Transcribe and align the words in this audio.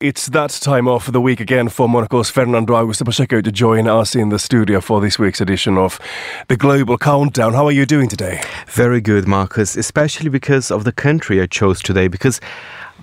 It's 0.00 0.26
that 0.26 0.50
time 0.50 0.86
of 0.86 1.10
the 1.10 1.20
week 1.20 1.40
again 1.40 1.68
for 1.68 1.88
Monocle's 1.88 2.30
Fernando 2.30 2.74
Augusto 2.74 3.04
Pacheco 3.04 3.40
to 3.40 3.50
join 3.50 3.88
us 3.88 4.14
in 4.14 4.28
the 4.28 4.38
studio 4.38 4.80
for 4.80 5.00
this 5.00 5.18
week's 5.18 5.40
edition 5.40 5.76
of 5.76 5.98
the 6.46 6.56
Global 6.56 6.96
Countdown. 6.96 7.52
How 7.52 7.66
are 7.66 7.72
you 7.72 7.84
doing 7.84 8.08
today? 8.08 8.40
Very 8.68 9.00
good, 9.00 9.26
Marcus, 9.26 9.76
especially 9.76 10.28
because 10.28 10.70
of 10.70 10.84
the 10.84 10.92
country 10.92 11.40
I 11.40 11.46
chose 11.46 11.82
today. 11.82 12.06
Because 12.06 12.40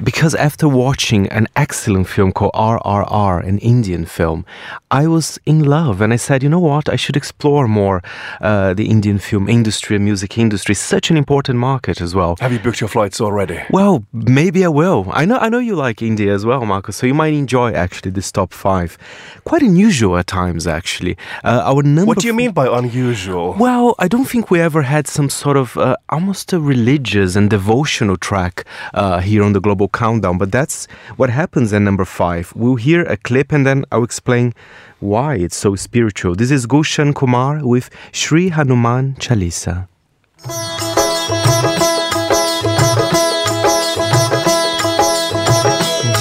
because 0.03 0.35
after 0.35 0.67
watching 0.67 1.27
an 1.29 1.47
excellent 1.55 2.07
film 2.07 2.31
called 2.31 2.51
RRR, 2.53 3.45
an 3.47 3.57
Indian 3.59 4.05
film, 4.05 4.45
I 4.91 5.07
was 5.07 5.39
in 5.45 5.63
love 5.63 6.01
and 6.01 6.11
I 6.11 6.17
said, 6.17 6.43
you 6.43 6.49
know 6.49 6.59
what, 6.59 6.89
I 6.89 6.95
should 6.95 7.15
explore 7.15 7.67
more 7.67 8.01
uh, 8.41 8.73
the 8.73 8.89
Indian 8.89 9.19
film 9.19 9.47
industry 9.47 9.95
and 9.95 10.05
music 10.05 10.37
industry. 10.37 10.75
Such 10.75 11.09
an 11.09 11.17
important 11.17 11.59
market 11.59 12.01
as 12.01 12.13
well. 12.13 12.35
Have 12.39 12.51
you 12.51 12.59
booked 12.59 12.81
your 12.81 12.89
flights 12.89 13.21
already? 13.21 13.61
Well, 13.69 14.05
maybe 14.11 14.65
I 14.65 14.67
will. 14.67 15.07
I 15.11 15.25
know, 15.25 15.37
I 15.37 15.49
know 15.49 15.59
you 15.59 15.75
like 15.75 16.01
India 16.01 16.33
as 16.33 16.45
well, 16.45 16.65
Marcus, 16.65 16.97
so 16.97 17.07
you 17.07 17.13
might 17.13 17.33
enjoy 17.33 17.71
actually 17.73 18.11
this 18.11 18.31
top 18.31 18.53
five. 18.53 18.97
Quite 19.45 19.61
unusual 19.61 20.17
at 20.17 20.27
times, 20.27 20.67
actually. 20.67 21.17
Uh, 21.43 21.61
our 21.65 21.83
number. 21.83 22.05
What 22.05 22.19
do 22.19 22.27
you 22.27 22.33
mean 22.33 22.51
by 22.51 22.67
unusual? 22.67 23.53
Well, 23.53 23.95
I 23.99 24.07
don't 24.07 24.25
think 24.25 24.51
we 24.51 24.59
ever 24.59 24.81
had 24.81 25.07
some 25.07 25.29
sort 25.29 25.57
of 25.57 25.77
uh, 25.77 25.95
almost 26.09 26.51
a 26.53 26.59
religious 26.59 27.35
and 27.35 27.49
devotional 27.49 28.17
track 28.17 28.65
uh, 28.93 29.19
here 29.19 29.43
on 29.43 29.53
the 29.53 29.61
global 29.61 29.84
countdown, 29.87 30.37
but 30.37 30.51
that's 30.51 30.87
what 31.15 31.29
happens 31.29 31.73
at 31.73 31.81
number 31.81 32.05
five. 32.05 32.53
We'll 32.55 32.75
hear 32.75 33.03
a 33.03 33.17
clip 33.17 33.51
and 33.51 33.65
then 33.65 33.85
I'll 33.91 34.03
explain 34.03 34.53
why 34.99 35.35
it's 35.35 35.55
so 35.55 35.75
spiritual. 35.75 36.35
This 36.35 36.51
is 36.51 36.65
Gulshan 36.67 37.13
Kumar 37.13 37.65
with 37.65 37.89
Sri 38.11 38.49
Hanuman 38.49 39.15
Chalisa. 39.19 39.87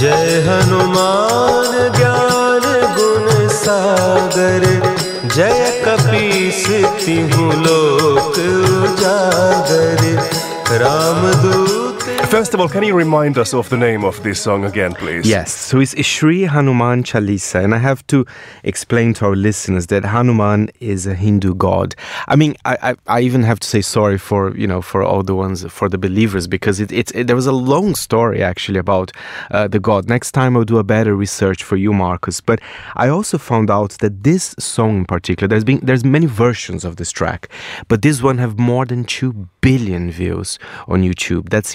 जय 0.04 0.42
हनुमान 0.46 1.72
ज्ञान 1.96 2.64
गुण 2.96 3.48
सागर 3.48 4.64
जय 5.34 5.64
लोक 7.64 8.34
First 12.04 12.52
of 12.52 12.60
all, 12.60 12.68
can 12.68 12.82
you 12.82 12.94
remind 12.94 13.38
us 13.38 13.54
of 13.54 13.70
the 13.70 13.78
name 13.78 14.04
of 14.04 14.22
this 14.22 14.38
song 14.38 14.66
again, 14.66 14.92
please? 14.92 15.26
Yes, 15.26 15.54
so 15.54 15.80
it's 15.80 15.94
Sri 16.04 16.42
Hanuman 16.42 17.02
Chalisa, 17.02 17.64
and 17.64 17.74
I 17.74 17.78
have 17.78 18.06
to 18.08 18.26
explain 18.62 19.14
to 19.14 19.26
our 19.26 19.36
listeners 19.36 19.86
that 19.86 20.04
Hanuman 20.04 20.68
is 20.80 21.06
a 21.06 21.14
Hindu 21.14 21.54
god. 21.54 21.94
I 22.28 22.36
mean, 22.36 22.56
I, 22.66 22.76
I, 22.82 22.94
I 23.06 23.20
even 23.22 23.42
have 23.44 23.58
to 23.60 23.66
say 23.66 23.80
sorry 23.80 24.18
for 24.18 24.54
you 24.54 24.66
know 24.66 24.82
for 24.82 25.02
all 25.02 25.22
the 25.22 25.34
ones 25.34 25.64
for 25.72 25.88
the 25.88 25.96
believers 25.96 26.46
because 26.46 26.78
it, 26.78 26.92
it, 26.92 27.10
it 27.14 27.26
there 27.26 27.36
was 27.36 27.46
a 27.46 27.52
long 27.52 27.94
story 27.94 28.42
actually 28.42 28.80
about 28.80 29.10
uh, 29.50 29.66
the 29.66 29.80
god. 29.80 30.06
Next 30.06 30.32
time 30.32 30.58
I'll 30.58 30.64
do 30.64 30.76
a 30.76 30.84
better 30.84 31.14
research 31.14 31.62
for 31.64 31.76
you, 31.76 31.94
Marcus. 31.94 32.42
But 32.42 32.60
I 32.96 33.08
also 33.08 33.38
found 33.38 33.70
out 33.70 33.92
that 34.00 34.24
this 34.24 34.54
song 34.58 34.98
in 34.98 35.04
particular, 35.06 35.48
there's 35.48 35.64
been 35.64 35.80
there's 35.80 36.04
many 36.04 36.26
versions 36.26 36.84
of 36.84 36.96
this 36.96 37.10
track, 37.10 37.48
but 37.88 38.02
this 38.02 38.22
one 38.22 38.36
have 38.36 38.58
more 38.58 38.84
than 38.84 39.04
two 39.04 39.48
billion 39.62 40.10
views 40.10 40.58
on 40.86 41.02
YouTube. 41.02 41.48
That's. 41.48 41.74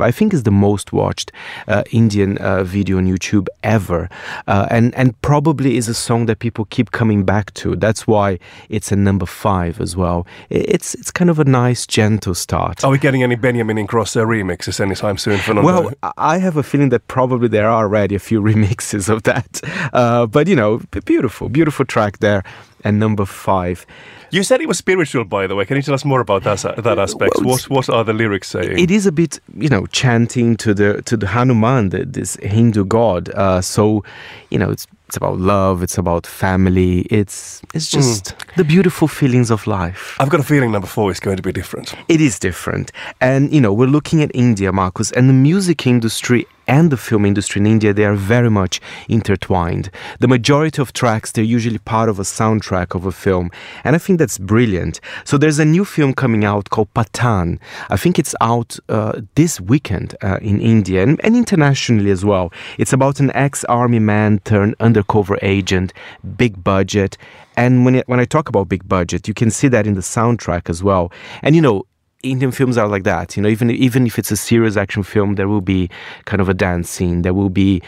I 0.00 0.10
think 0.10 0.32
it's 0.32 0.42
the 0.42 0.50
most 0.50 0.92
watched 0.92 1.32
uh, 1.68 1.82
Indian 1.90 2.38
uh, 2.38 2.64
video 2.64 2.98
on 2.98 3.06
YouTube 3.06 3.46
ever, 3.62 4.08
uh, 4.46 4.66
and 4.70 4.94
and 4.94 5.20
probably 5.22 5.76
is 5.76 5.88
a 5.88 5.94
song 5.94 6.26
that 6.26 6.38
people 6.38 6.64
keep 6.66 6.90
coming 6.90 7.24
back 7.24 7.52
to. 7.54 7.76
That's 7.76 8.06
why 8.06 8.38
it's 8.68 8.92
a 8.92 8.96
number 8.96 9.26
five 9.26 9.80
as 9.80 9.96
well. 9.96 10.26
It's 10.50 10.94
it's 10.94 11.10
kind 11.10 11.30
of 11.30 11.38
a 11.38 11.44
nice 11.44 11.86
gentle 11.86 12.34
start. 12.34 12.84
Are 12.84 12.90
we 12.90 12.98
getting 12.98 13.22
any 13.22 13.36
Benjamin 13.36 13.76
Ingrosso 13.76 14.24
remixes 14.26 14.80
anytime 14.80 15.18
soon? 15.18 15.38
Fernando? 15.38 15.66
Well, 15.66 15.92
I 16.16 16.38
have 16.38 16.56
a 16.56 16.62
feeling 16.62 16.90
that 16.90 17.06
probably 17.08 17.48
there 17.48 17.68
are 17.68 17.84
already 17.84 18.14
a 18.14 18.20
few 18.20 18.40
remixes 18.50 19.08
of 19.08 19.22
that, 19.24 19.60
uh, 19.92 20.26
but 20.26 20.48
you 20.48 20.56
know, 20.56 20.80
beautiful, 21.04 21.48
beautiful 21.48 21.84
track 21.84 22.18
there. 22.18 22.42
And 22.84 22.98
number 22.98 23.24
five. 23.24 23.86
You 24.30 24.42
said 24.42 24.60
it 24.60 24.68
was 24.68 24.78
spiritual, 24.78 25.24
by 25.24 25.46
the 25.46 25.54
way. 25.54 25.66
Can 25.66 25.76
you 25.76 25.82
tell 25.82 25.94
us 25.94 26.04
more 26.04 26.20
about 26.20 26.42
that, 26.44 26.62
that 26.82 26.98
aspect? 26.98 27.34
Well, 27.36 27.50
what 27.50 27.62
what 27.68 27.90
are 27.90 28.02
the 28.02 28.14
lyrics 28.14 28.48
saying? 28.48 28.78
It 28.78 28.90
is 28.90 29.06
a 29.06 29.12
bit, 29.12 29.40
you 29.54 29.68
know, 29.68 29.86
chanting 29.86 30.56
to 30.56 30.72
the 30.72 31.02
to 31.02 31.16
the 31.16 31.26
Hanuman, 31.26 31.90
the, 31.90 32.04
this 32.06 32.36
Hindu 32.36 32.86
god. 32.86 33.28
Uh, 33.30 33.60
so, 33.60 34.04
you 34.50 34.58
know, 34.58 34.70
it's 34.70 34.86
it's 35.12 35.18
about 35.18 35.38
love. 35.38 35.82
It's 35.82 35.98
about 35.98 36.26
family. 36.26 37.00
It's 37.10 37.60
it's 37.74 37.90
just 37.90 38.24
mm. 38.24 38.54
the 38.56 38.64
beautiful 38.64 39.06
feelings 39.06 39.50
of 39.50 39.66
life. 39.66 40.16
I've 40.18 40.30
got 40.30 40.40
a 40.40 40.42
feeling 40.42 40.72
number 40.72 40.86
four 40.86 41.10
is 41.10 41.20
going 41.20 41.36
to 41.36 41.42
be 41.42 41.52
different. 41.52 41.94
It 42.08 42.22
is 42.22 42.38
different, 42.38 42.90
and 43.20 43.52
you 43.52 43.60
know, 43.60 43.74
we're 43.74 43.92
looking 43.92 44.22
at 44.22 44.30
India, 44.34 44.72
Marcus, 44.72 45.12
and 45.12 45.28
the 45.28 45.34
music 45.34 45.86
industry 45.86 46.46
and 46.72 46.90
the 46.90 46.96
film 46.96 47.26
industry 47.26 47.60
in 47.60 47.66
India, 47.66 47.92
they 47.92 48.06
are 48.06 48.14
very 48.14 48.48
much 48.48 48.80
intertwined. 49.06 49.90
The 50.20 50.26
majority 50.36 50.80
of 50.80 50.94
tracks, 50.94 51.30
they're 51.30 51.44
usually 51.44 51.76
part 51.76 52.08
of 52.08 52.18
a 52.18 52.22
soundtrack 52.22 52.94
of 52.94 53.04
a 53.04 53.12
film. 53.12 53.50
And 53.84 53.94
I 53.94 53.98
think 53.98 54.18
that's 54.18 54.38
brilliant. 54.38 54.98
So 55.24 55.36
there's 55.36 55.58
a 55.58 55.66
new 55.66 55.84
film 55.84 56.14
coming 56.14 56.46
out 56.46 56.70
called 56.70 56.92
Pathaan. 56.94 57.58
I 57.90 57.98
think 57.98 58.18
it's 58.18 58.34
out 58.40 58.78
uh, 58.88 59.20
this 59.34 59.60
weekend 59.60 60.16
uh, 60.22 60.38
in 60.40 60.60
India 60.60 61.02
and, 61.02 61.20
and 61.22 61.36
internationally 61.36 62.10
as 62.10 62.24
well. 62.24 62.50
It's 62.78 62.94
about 62.94 63.20
an 63.20 63.30
ex 63.34 63.64
army 63.64 63.98
man 63.98 64.38
turned 64.44 64.74
undercover 64.80 65.38
agent, 65.42 65.92
big 66.38 66.64
budget. 66.64 67.18
And 67.54 67.84
when, 67.84 67.96
it, 67.96 68.08
when 68.08 68.18
I 68.18 68.24
talk 68.24 68.48
about 68.48 68.70
big 68.70 68.88
budget, 68.88 69.28
you 69.28 69.34
can 69.34 69.50
see 69.50 69.68
that 69.68 69.86
in 69.86 69.92
the 69.92 70.00
soundtrack 70.00 70.70
as 70.70 70.82
well. 70.82 71.12
And 71.42 71.54
you 71.54 71.60
know, 71.60 71.84
Indian 72.22 72.52
films 72.52 72.78
are 72.78 72.88
like 72.88 73.04
that. 73.04 73.36
You 73.36 73.42
know, 73.42 73.48
even 73.48 73.70
even 73.70 74.06
if 74.06 74.18
it's 74.18 74.30
a 74.30 74.36
serious 74.36 74.76
action 74.76 75.02
film, 75.02 75.34
there 75.34 75.48
will 75.48 75.60
be 75.60 75.90
kind 76.24 76.40
of 76.40 76.48
a 76.48 76.54
dance 76.54 76.88
scene. 76.88 77.22
There 77.22 77.34
will 77.34 77.50
be, 77.50 77.82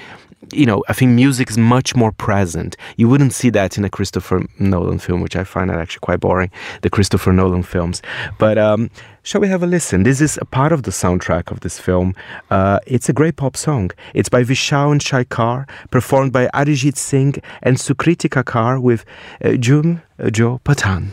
you 0.53 0.67
know, 0.67 0.83
I 0.89 0.93
think 0.93 1.13
music 1.13 1.51
is 1.51 1.59
much 1.59 1.95
more 1.95 2.11
present. 2.13 2.77
You 2.97 3.09
wouldn't 3.09 3.33
see 3.33 3.51
that 3.51 3.79
in 3.79 3.85
a 3.85 3.91
Christopher 3.91 4.43
Nolan 4.59 4.99
film, 4.99 5.21
which 5.21 5.37
I 5.37 5.45
find 5.45 5.71
actually 5.71 6.01
quite 6.01 6.21
boring. 6.21 6.51
The 6.83 6.91
Christopher 6.91 7.33
Nolan 7.33 7.63
films, 7.63 8.03
but. 8.39 8.59
Um, 8.59 8.91
shall 9.23 9.41
we 9.41 9.49
have 9.49 9.63
a 9.63 9.67
listen? 9.67 10.03
This 10.03 10.21
is 10.21 10.37
a 10.43 10.45
part 10.45 10.71
of 10.71 10.83
the 10.83 10.91
soundtrack 10.91 11.51
of 11.51 11.61
this 11.61 11.79
film. 11.79 12.15
Uh, 12.51 12.79
it's 12.87 13.09
a 13.09 13.13
great 13.13 13.37
pop 13.37 13.57
song. 13.57 13.91
It's 14.13 14.29
by 14.29 14.45
Vishal 14.45 14.93
and 14.93 15.01
Shekhar, 15.01 15.67
performed 15.91 16.33
by 16.33 16.49
Arijit 16.49 16.99
Singh 16.99 17.37
and 17.63 17.79
Sukriti 17.79 18.29
Kakar 18.29 18.83
with 18.83 19.07
uh, 19.43 19.57
Jhoome 19.57 20.03
Jo 20.31 20.61
Pathaan. 20.65 21.09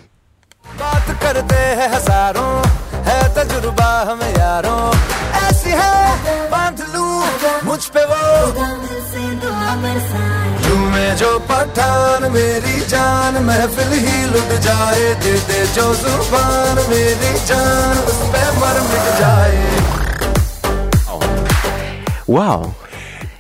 है 3.07 3.19
तजुर्बा 3.35 3.89
हम 4.09 4.22
यारों। 4.38 4.84
ऐसी 5.41 5.69
है 5.81 6.50
बाँध 6.51 6.81
लू 6.95 7.06
मुझ 7.66 7.84
पे 7.95 8.06
वो। 8.06 8.22
तू 10.63 10.75
मैं 10.91 11.16
जो 11.17 11.31
पठान 11.50 12.31
मेरी 12.31 12.79
जान 12.91 13.38
महफिल 13.45 13.91
ही 14.06 14.25
लुट 14.25 14.51
जाए 14.66 15.13
दे 15.23 15.34
दे 15.47 15.66
जो 15.75 15.94
ज़ुबान 15.95 16.75
मेरी 16.89 17.34
जान 17.47 17.97
उस 18.12 18.19
पे 18.34 18.44
मर 18.59 18.79
मिट 18.91 19.09
जाए। 19.19 19.59
Wow, 22.31 22.62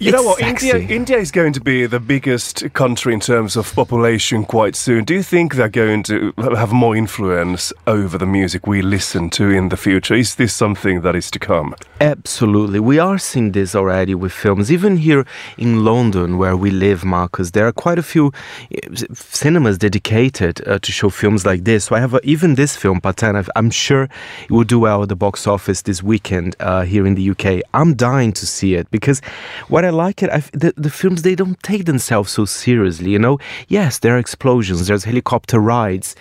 You 0.01 0.09
it's 0.09 0.17
know 0.17 0.23
what? 0.23 0.39
Sexy. 0.39 0.71
India, 0.71 0.95
India 0.95 1.17
is 1.19 1.29
going 1.29 1.53
to 1.53 1.61
be 1.61 1.85
the 1.85 1.99
biggest 1.99 2.73
country 2.73 3.13
in 3.13 3.19
terms 3.19 3.55
of 3.55 3.71
population 3.75 4.45
quite 4.45 4.75
soon. 4.75 5.03
Do 5.03 5.13
you 5.13 5.21
think 5.21 5.53
they're 5.53 5.69
going 5.69 6.01
to 6.03 6.33
have 6.39 6.73
more 6.73 6.95
influence 6.95 7.71
over 7.85 8.17
the 8.17 8.25
music 8.25 8.65
we 8.65 8.81
listen 8.81 9.29
to 9.29 9.51
in 9.51 9.69
the 9.69 9.77
future? 9.77 10.15
Is 10.15 10.33
this 10.33 10.55
something 10.55 11.01
that 11.01 11.15
is 11.15 11.29
to 11.29 11.37
come? 11.37 11.75
Absolutely. 11.99 12.79
We 12.79 12.97
are 12.97 13.19
seeing 13.19 13.51
this 13.51 13.75
already 13.75 14.15
with 14.15 14.31
films. 14.31 14.71
Even 14.71 14.97
here 14.97 15.23
in 15.59 15.85
London, 15.85 16.39
where 16.39 16.57
we 16.57 16.71
live, 16.71 17.05
Marcus, 17.05 17.51
there 17.51 17.67
are 17.67 17.71
quite 17.71 17.99
a 17.99 18.03
few 18.03 18.31
eh, 18.71 18.79
cinemas 19.13 19.77
dedicated 19.77 20.67
uh, 20.67 20.79
to 20.79 20.91
show 20.91 21.11
films 21.11 21.45
like 21.45 21.63
this. 21.63 21.85
So 21.85 21.95
I 21.95 21.99
have 21.99 22.15
a, 22.15 22.19
even 22.23 22.55
this 22.55 22.75
film, 22.75 23.01
Pathaan, 23.01 23.47
I'm 23.55 23.69
sure 23.69 24.09
it 24.45 24.49
will 24.49 24.63
do 24.63 24.79
well 24.79 25.03
at 25.03 25.09
the 25.09 25.15
box 25.15 25.45
office 25.45 25.83
this 25.83 26.01
weekend 26.01 26.55
uh, 26.59 26.81
here 26.81 27.05
in 27.05 27.13
the 27.13 27.29
UK. 27.29 27.61
I'm 27.75 27.93
dying 27.93 28.33
to 28.33 28.47
see 28.47 28.73
it 28.73 28.89
because 28.89 29.19
what 29.67 29.85
I 29.85 29.90
like 29.91 30.23
it. 30.23 30.29
I, 30.29 30.39
the, 30.53 30.73
the 30.75 30.89
films 30.89 31.21
they 31.21 31.35
don't 31.35 31.61
take 31.63 31.85
themselves 31.85 32.31
so 32.31 32.45
seriously. 32.45 33.11
You 33.11 33.19
know, 33.19 33.39
yes, 33.67 33.99
there 33.99 34.15
are 34.15 34.19
explosions, 34.19 34.87
there's 34.87 35.03
helicopter 35.03 35.59
rides, 35.59 36.15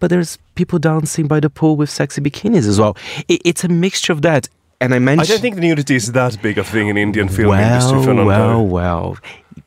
but 0.00 0.10
there's 0.10 0.38
people 0.54 0.78
dancing 0.78 1.26
by 1.26 1.40
the 1.40 1.50
pool 1.50 1.76
with 1.76 1.90
sexy 1.90 2.20
bikinis 2.20 2.66
as 2.66 2.78
well. 2.80 2.96
It, 3.28 3.42
it's 3.44 3.64
a 3.64 3.68
mixture 3.68 4.12
of 4.12 4.22
that. 4.22 4.48
And 4.80 4.94
I 4.94 5.00
mentioned. 5.00 5.28
I 5.28 5.32
don't 5.32 5.40
think 5.40 5.56
the 5.56 5.60
nudity 5.60 5.96
is 5.96 6.12
that 6.12 6.40
big 6.40 6.56
a 6.56 6.64
thing 6.64 6.88
in 6.88 6.96
Indian 6.96 7.28
film 7.28 7.48
well, 7.48 7.60
industry. 7.60 8.00
Fernando. 8.04 8.24
Well, 8.24 8.66
well, 8.66 9.18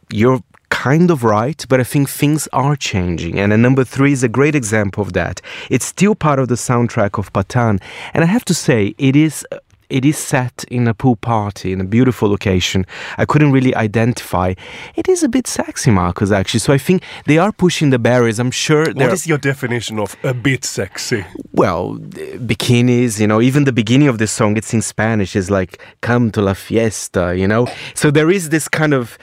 you're 0.10 0.42
kind 0.70 1.12
of 1.12 1.24
right, 1.24 1.66
but 1.68 1.82
I 1.82 1.84
think 1.84 2.10
things 2.10 2.48
are 2.54 2.78
changing. 2.78 3.38
And 3.40 3.62
number 3.62 3.84
three 3.84 4.14
is 4.14 4.24
a 4.24 4.30
great 4.30 4.56
example 4.56 5.04
of 5.04 5.12
that. 5.14 5.42
It's 5.70 5.86
still 5.86 6.16
part 6.16 6.40
of 6.40 6.48
the 6.48 6.56
soundtrack 6.56 7.20
of 7.20 7.32
Pathaan. 7.34 7.82
And 8.14 8.24
I 8.24 8.28
have 8.28 8.46
to 8.46 8.54
say, 8.54 8.96
it 8.98 9.16
is 9.16 9.46
uh, 9.52 9.58
it 9.92 10.06
is 10.06 10.18
set 10.18 10.64
in 10.70 10.88
a 10.88 10.94
pool 10.94 11.16
party 11.16 11.74
in 11.74 11.82
a 11.82 11.84
beautiful 11.84 12.30
location. 12.30 12.86
I 13.18 13.26
couldn't 13.26 13.52
really 13.52 13.76
identify. 13.76 14.54
It 14.96 15.08
is 15.08 15.24
a 15.24 15.30
bit 15.30 15.48
sexy, 15.48 15.92
Marcus, 15.92 16.32
actually. 16.32 16.62
So 16.62 16.74
I 16.74 16.78
think 16.78 17.04
they 17.26 17.38
are 17.38 17.52
pushing 17.52 17.90
the 17.90 18.00
barriers. 18.00 18.40
I'm 18.40 18.52
sure. 18.52 18.86
What 18.94 19.14
is 19.14 19.28
your 19.28 19.38
definition 19.38 20.00
of 20.00 20.16
a 20.24 20.34
bit 20.34 20.66
sexy? 20.66 21.26
Well, 21.52 21.98
bikinis, 21.98 23.20
you 23.20 23.28
know, 23.28 23.42
even 23.42 23.66
the 23.66 23.74
beginning 23.74 24.08
of 24.08 24.18
the 24.18 24.28
song, 24.28 24.58
it's 24.58 24.74
in 24.74 24.82
Spanish, 24.82 25.36
is 25.36 25.52
like, 25.52 25.84
come 26.02 26.32
to 26.32 26.42
la 26.42 26.54
fiesta, 26.54 27.36
you 27.38 27.48
know? 27.48 27.68
So 27.94 28.12
there 28.12 28.32
is 28.32 28.50
this 28.50 28.68
kind 28.68 28.94
of 28.94 29.18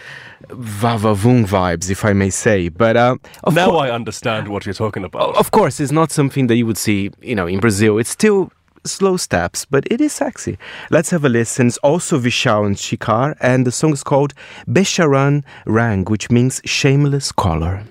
vavavoom 0.49 1.47
vibes, 1.47 1.91
if 1.91 2.05
I 2.05 2.13
may 2.13 2.31
say. 2.31 2.69
But 2.69 2.97
uh, 2.97 3.17
now 3.51 3.77
I 3.77 3.91
understand 3.91 4.49
what 4.49 4.67
you're 4.67 4.75
talking 4.75 5.05
about. 5.05 5.37
Of 5.37 5.51
course, 5.51 5.81
it's 5.81 5.93
not 5.93 6.11
something 6.11 6.47
that 6.49 6.57
you 6.57 6.67
would 6.67 6.79
see, 6.79 7.11
you 7.21 7.35
know, 7.35 7.47
in 7.47 7.61
Brazil. 7.61 7.99
It's 7.99 8.11
still 8.11 8.51
slow 8.85 9.17
steps, 9.17 9.65
but 9.65 9.87
it 9.91 10.01
is 10.01 10.13
sexy. 10.13 10.59
Let's 10.91 11.11
have 11.11 11.25
a 11.25 11.29
listen. 11.29 11.69
It's 11.69 11.79
also 11.79 12.19
Vishal 12.19 12.67
and 12.67 12.77
Shekhar, 12.77 13.37
and 13.41 13.67
the 13.67 13.73
song 13.73 13.93
is 13.93 14.03
called 14.03 14.35
Besharam 14.67 15.45
Rang, 15.67 16.05
which 16.05 16.31
means 16.31 16.61
shameless 16.65 17.33
color. 17.33 17.85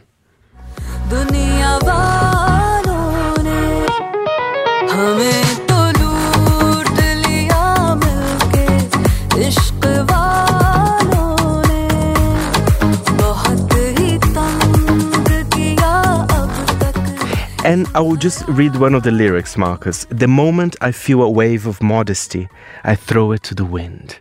I 17.98 18.00
will 18.00 18.16
just 18.16 18.48
read 18.48 18.76
one 18.76 18.94
of 18.94 19.02
the 19.02 19.10
lyrics, 19.10 19.58
Marcus. 19.58 20.06
The 20.10 20.28
moment 20.28 20.76
I 20.82 20.92
feel 20.92 21.24
a 21.24 21.32
wave 21.32 21.66
of 21.66 21.82
modesty, 21.82 22.48
I 22.84 22.94
throw 22.94 23.32
it 23.32 23.42
to 23.46 23.56
the 23.56 23.66
wind. 23.66 24.20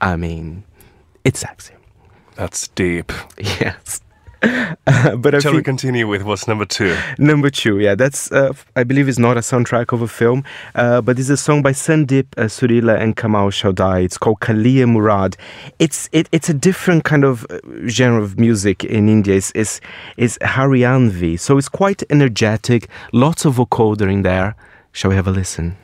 I 0.00 0.16
mean, 0.16 0.64
it's 1.22 1.38
sexy. 1.38 1.74
That's 2.34 2.66
deep. 2.66 3.12
Yes. 3.38 4.00
Uh, 4.42 5.16
but 5.16 5.34
I 5.34 5.38
Shall 5.38 5.54
we 5.54 5.62
continue 5.62 6.06
with 6.08 6.22
what's 6.22 6.48
number 6.48 6.64
two? 6.64 6.96
Number 7.18 7.50
two, 7.50 7.78
yeah, 7.78 7.94
that's 7.94 8.30
uh, 8.32 8.52
I 8.76 8.84
believe 8.84 9.08
is 9.08 9.18
not 9.18 9.36
a 9.36 9.40
soundtrack 9.40 9.92
of 9.92 10.02
a 10.02 10.08
film, 10.08 10.44
uh, 10.74 11.00
but 11.00 11.18
it's 11.18 11.28
a 11.28 11.36
song 11.36 11.62
by 11.62 11.72
Sandeep 11.72 12.26
uh, 12.36 12.42
Surila 12.44 13.00
and 13.00 13.16
Kamal 13.16 13.50
Chaudhary. 13.50 14.04
It's 14.04 14.18
called 14.18 14.40
Kaliye 14.40 14.88
Murad. 14.88 15.36
It's 15.78 16.08
it, 16.12 16.28
it's 16.32 16.48
a 16.48 16.54
different 16.54 17.04
kind 17.04 17.24
of 17.24 17.46
uh, 17.50 17.58
genre 17.86 18.22
of 18.22 18.38
music 18.38 18.84
in 18.84 19.08
India. 19.08 19.36
It's 19.36 19.52
it's, 19.54 19.80
it's 20.16 20.38
Haryanvi, 20.38 21.38
so 21.38 21.58
it's 21.58 21.68
quite 21.68 22.02
energetic. 22.10 22.88
Lots 23.12 23.44
of 23.44 23.56
vocoder 23.56 24.12
in 24.12 24.22
there. 24.22 24.56
Shall 24.92 25.10
we 25.10 25.16
have 25.16 25.26
a 25.26 25.32
listen? 25.32 25.76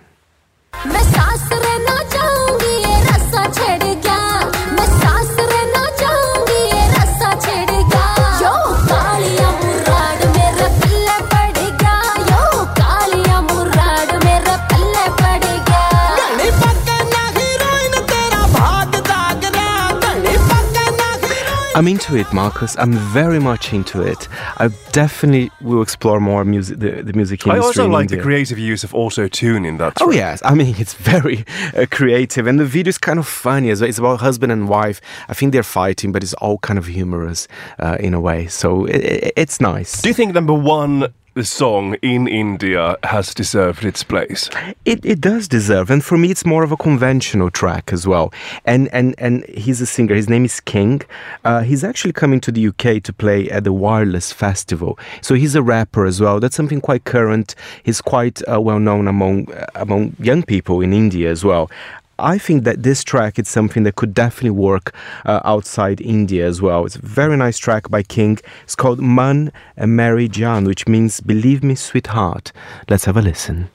I'm 21.79 21.87
into 21.87 22.17
it, 22.17 22.33
Marcus. 22.33 22.77
I'm 22.77 22.93
very 22.93 23.39
much 23.39 23.73
into 23.73 24.03
it. 24.03 24.27
I 24.57 24.67
definitely 24.91 25.53
will 25.61 25.81
explore 25.81 26.19
more 26.19 26.45
music, 26.45 26.81
the, 26.81 27.03
the 27.03 27.13
music 27.13 27.47
industry. 27.47 27.53
I 27.53 27.65
also 27.65 27.85
in 27.85 27.93
like 27.93 28.07
India. 28.07 28.17
the 28.17 28.23
creative 28.25 28.59
use 28.59 28.83
of 28.83 28.93
auto 28.97 29.29
tune 29.29 29.65
in 29.65 29.77
that. 29.77 29.93
Oh 30.01 30.11
yes, 30.11 30.43
I 30.45 30.55
mean 30.55 30.75
it's 30.79 30.95
very 30.95 31.45
uh, 31.77 31.87
creative, 31.89 32.49
and 32.49 32.59
the 32.59 32.65
video 32.65 32.89
is 32.89 32.99
kind 32.99 33.21
of 33.21 33.29
funny 33.29 33.71
as 33.71 33.81
well. 33.81 33.89
It's 33.89 33.99
about 34.01 34.19
husband 34.19 34.51
and 34.51 34.69
wife. 34.69 35.01
I 35.29 35.35
think 35.35 35.53
they're 35.53 35.63
fighting, 35.63 36.11
but 36.11 36.25
it's 36.25 36.35
all 36.35 36.59
kind 36.59 36.81
of 36.81 36.87
humorous 36.87 37.47
uh, 37.79 37.97
in 38.01 38.13
a 38.13 38.21
way. 38.21 38.49
So 38.49 38.87
it, 38.87 38.97
it, 38.97 39.33
it's 39.37 39.61
nice. 39.61 40.03
Do 40.03 40.09
you 40.09 40.15
think 40.15 40.35
number 40.35 40.55
one 40.55 41.15
song 41.45 41.95
in 42.03 42.27
India 42.29 42.97
has 43.03 43.35
deserved 43.35 43.85
its 43.85 44.03
place? 44.03 44.51
It, 44.85 45.05
it 45.05 45.21
does 45.21 45.49
deserve, 45.49 45.91
and 45.91 46.05
for 46.05 46.19
me, 46.19 46.31
it's 46.31 46.45
more 46.45 46.63
of 46.63 46.73
a 46.73 46.77
conventional 46.77 47.51
track 47.51 47.93
as 47.93 48.07
well. 48.07 48.33
And 48.65 48.89
and 48.93 49.15
and 49.19 49.45
he's 49.47 49.81
a 49.81 49.87
singer. 49.87 50.15
His 50.15 50.29
name 50.29 50.45
is 50.45 50.61
King. 50.61 51.03
Uh, 51.45 51.63
he's 51.63 51.85
actually 51.85 52.13
coming 52.13 52.41
to 52.41 52.53
the 52.53 52.69
UK 52.69 53.03
to 53.03 53.13
play 53.13 53.51
at 53.51 53.65
the 53.65 53.73
Wireless 53.73 54.33
Festival. 54.33 54.99
So 55.21 55.35
he's 55.35 55.55
a 55.55 55.63
rapper 55.63 56.07
as 56.07 56.21
well. 56.21 56.41
That's 56.41 56.57
something 56.57 56.81
quite 56.81 57.05
current. 57.05 57.55
He's 57.83 58.01
quite 58.01 58.43
uh, 58.51 58.61
well 58.61 58.81
known 58.81 59.09
among 59.09 59.53
uh, 59.53 59.67
among 59.75 60.17
young 60.19 60.43
people 60.43 60.81
in 60.81 60.93
India 60.93 61.31
as 61.31 61.45
well. 61.45 61.71
I 62.19 62.39
think 62.39 62.65
that 62.65 62.83
this 62.83 63.05
track 63.05 63.39
is 63.39 63.49
something 63.49 63.85
that 63.85 63.95
could 63.95 64.13
definitely 64.13 64.51
work 64.51 64.93
uh, 65.25 65.41
outside 65.45 66.01
India 66.01 66.47
as 66.47 66.61
well. 66.61 66.85
It's 66.85 66.97
a 66.97 67.01
very 67.01 67.37
nice 67.37 67.59
track 67.59 67.89
by 67.89 68.03
King. 68.03 68.39
It's 68.65 68.75
called 68.75 69.01
Man 69.01 69.53
and 69.77 69.97
Mary 69.97 70.29
Jan, 70.29 70.65
which 70.65 70.89
means 70.89 71.21
Believe 71.21 71.63
Me, 71.63 71.75
Sweetheart. 71.75 72.53
Let's 72.89 73.05
have 73.05 73.17
a 73.17 73.23
listen. 73.23 73.71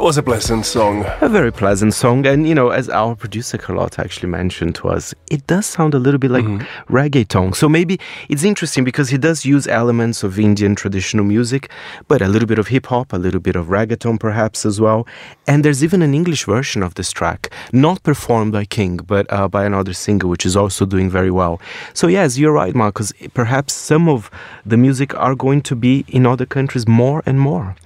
That 0.00 0.06
was 0.06 0.16
a 0.16 0.22
pleasant 0.22 0.64
song. 0.64 1.04
A 1.20 1.28
very 1.28 1.52
pleasant 1.52 1.92
song, 1.92 2.26
and 2.26 2.48
you 2.48 2.54
know, 2.54 2.70
as 2.70 2.88
our 2.88 3.14
producer 3.14 3.58
Carlotta 3.58 4.00
actually 4.00 4.30
mentioned 4.30 4.74
to 4.76 4.88
us, 4.88 5.14
it 5.30 5.46
does 5.46 5.66
sound 5.66 5.92
a 5.92 5.98
little 5.98 6.18
bit 6.18 6.30
like 6.30 6.46
reggaeton. 6.88 7.54
So 7.54 7.68
maybe 7.68 8.00
it's 8.30 8.42
interesting 8.42 8.82
because 8.82 9.10
he 9.10 9.18
does 9.18 9.44
use 9.44 9.66
elements 9.66 10.22
of 10.22 10.38
Indian 10.38 10.74
traditional 10.74 11.26
music, 11.26 11.70
but 12.08 12.22
a 12.22 12.28
little 12.28 12.48
bit 12.48 12.58
of 12.58 12.68
hip 12.68 12.86
hop, 12.86 13.12
a 13.12 13.18
little 13.18 13.40
bit 13.40 13.56
of 13.56 13.66
reggaeton 13.66 14.18
perhaps 14.18 14.64
as 14.64 14.80
well. 14.80 15.06
And 15.46 15.62
there's 15.66 15.84
even 15.84 16.00
an 16.00 16.14
English 16.14 16.46
version 16.46 16.82
of 16.82 16.94
this 16.94 17.12
track, 17.12 17.52
not 17.70 18.02
performed 18.02 18.52
by 18.52 18.64
King, 18.64 18.96
but 19.06 19.30
uh, 19.30 19.48
by 19.48 19.66
another 19.66 19.92
singer, 19.92 20.26
which 20.26 20.46
is 20.46 20.56
also 20.56 20.86
doing 20.86 21.10
very 21.10 21.30
well. 21.30 21.60
So 21.92 22.06
yes, 22.06 22.38
you're 22.38 22.54
right, 22.54 22.74
Marcus. 22.74 23.12
Perhaps 23.34 23.74
some 23.74 24.08
of 24.08 24.30
the 24.64 24.78
music 24.78 25.14
are 25.14 25.34
going 25.34 25.60
to 25.60 25.76
be 25.76 26.06
in 26.08 26.24
other 26.24 26.46
countries 26.46 26.88
more 26.88 27.22
and 27.26 27.38
more. 27.38 27.76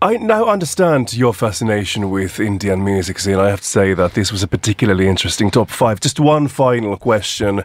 I 0.00 0.16
now 0.16 0.44
understand 0.44 1.12
your 1.14 1.34
fascination 1.34 2.08
with 2.08 2.38
Indian 2.38 2.84
music 2.84 3.18
scene. 3.18 3.34
I 3.34 3.48
have 3.48 3.62
to 3.62 3.66
say 3.66 3.94
that 3.94 4.14
this 4.14 4.30
was 4.30 4.44
a 4.44 4.46
particularly 4.46 5.08
interesting 5.08 5.50
top 5.50 5.70
five. 5.70 5.98
Just 5.98 6.20
one 6.20 6.46
final 6.46 6.96
question 6.96 7.64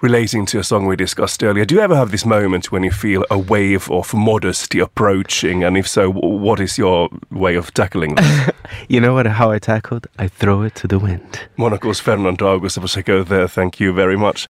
relating 0.00 0.46
to 0.46 0.58
a 0.58 0.64
song 0.64 0.86
we 0.86 0.96
discussed 0.96 1.44
earlier. 1.44 1.66
Do 1.66 1.74
you 1.74 1.82
ever 1.82 1.94
have 1.94 2.10
this 2.10 2.24
moment 2.24 2.72
when 2.72 2.84
you 2.84 2.90
feel 2.90 3.26
a 3.30 3.38
wave 3.38 3.90
of 3.90 4.14
modesty 4.14 4.78
approaching? 4.78 5.62
And 5.62 5.76
if 5.76 5.86
so, 5.86 6.10
what 6.10 6.58
is 6.58 6.78
your 6.78 7.10
way 7.30 7.54
of 7.54 7.74
tackling 7.74 8.14
that? 8.14 8.54
You 8.88 9.00
know 9.00 9.12
what? 9.12 9.26
How 9.26 9.50
I 9.50 9.58
tackled? 9.58 10.06
I 10.18 10.26
throw 10.26 10.62
it 10.62 10.74
to 10.76 10.88
the 10.88 10.98
wind. 10.98 11.48
Monocle's 11.58 12.00
Fernando 12.00 12.58
Augusto 12.58 12.80
Pacheco 12.80 13.22
there. 13.22 13.46
Thank 13.46 13.78
you 13.78 13.92
very 13.92 14.16
much. 14.16 14.48